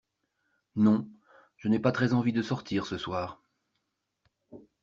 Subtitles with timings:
[0.75, 1.07] Non,
[1.57, 3.43] je n'ai pas très envie de sortir ce soir.